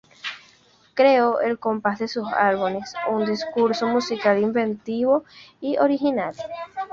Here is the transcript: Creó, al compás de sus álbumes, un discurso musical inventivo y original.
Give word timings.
Creó, 0.95 1.37
al 1.37 1.59
compás 1.59 1.99
de 1.99 2.07
sus 2.07 2.27
álbumes, 2.33 2.95
un 3.11 3.27
discurso 3.27 3.85
musical 3.87 4.39
inventivo 4.41 5.25
y 5.59 5.77
original. 5.77 6.33